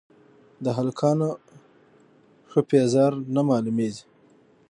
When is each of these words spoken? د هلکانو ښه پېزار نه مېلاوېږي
د 0.63 0.65
هلکانو 0.77 1.29
ښه 2.49 2.59
پېزار 2.71 3.11
نه 3.33 3.41
مېلاوېږي 3.47 4.03